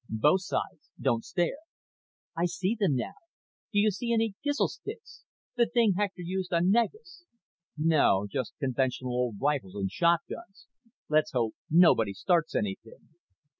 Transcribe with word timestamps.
"Both 0.09 0.45
sides. 0.45 0.89
Don't 0.99 1.23
stare." 1.23 1.59
"I 2.35 2.47
see 2.47 2.73
them 2.73 2.95
now. 2.95 3.13
Do 3.71 3.77
you 3.77 3.91
see 3.91 4.11
any 4.11 4.33
Gizl 4.43 4.67
sticks? 4.69 5.25
The 5.57 5.67
thing 5.67 5.93
Hector 5.95 6.23
used 6.23 6.51
on 6.51 6.71
Negus?" 6.71 7.25
"No. 7.77 8.25
Just 8.27 8.57
conventional 8.59 9.11
old 9.11 9.35
rifles 9.39 9.75
and 9.75 9.91
shotguns. 9.91 10.65
Let's 11.07 11.33
hope 11.33 11.53
nobody 11.69 12.13
starts 12.15 12.55
anything." 12.55 13.09